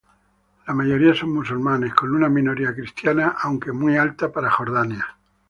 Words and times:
La 0.65 0.73
mayoría 0.73 1.13
son 1.13 1.31
musulmanes, 1.31 1.93
con 1.93 2.15
una 2.15 2.27
minoría 2.27 2.73
cristiana, 2.73 3.35
aunque 3.39 3.71
muy 3.71 3.97
alta 3.97 4.31
para 4.31 4.49
Jordania. 4.49 5.05